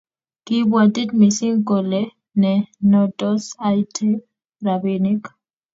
Kiipwatita 0.45 1.13
mising 1.19 1.57
kole 1.67 2.01
ne 2.41 2.51
netos 2.89 3.43
aite 3.67 4.07
rapinik 4.65 5.21